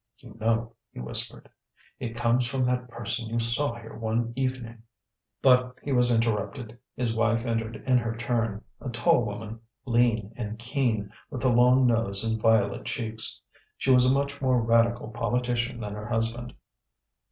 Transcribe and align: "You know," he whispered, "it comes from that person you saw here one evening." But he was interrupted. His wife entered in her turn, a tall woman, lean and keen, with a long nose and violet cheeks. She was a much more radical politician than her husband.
"You 0.17 0.35
know," 0.39 0.73
he 0.91 0.99
whispered, 0.99 1.47
"it 1.99 2.15
comes 2.15 2.47
from 2.47 2.65
that 2.65 2.87
person 2.87 3.29
you 3.29 3.37
saw 3.37 3.75
here 3.75 3.95
one 3.95 4.33
evening." 4.35 4.81
But 5.43 5.75
he 5.83 5.91
was 5.91 6.09
interrupted. 6.11 6.75
His 6.95 7.15
wife 7.15 7.45
entered 7.45 7.75
in 7.75 7.99
her 7.99 8.17
turn, 8.17 8.63
a 8.81 8.89
tall 8.89 9.23
woman, 9.23 9.59
lean 9.85 10.33
and 10.35 10.57
keen, 10.57 11.11
with 11.29 11.45
a 11.45 11.49
long 11.49 11.85
nose 11.85 12.23
and 12.23 12.41
violet 12.41 12.85
cheeks. 12.85 13.39
She 13.77 13.91
was 13.91 14.03
a 14.07 14.11
much 14.11 14.41
more 14.41 14.59
radical 14.63 15.09
politician 15.09 15.79
than 15.81 15.93
her 15.93 16.07
husband. 16.07 16.55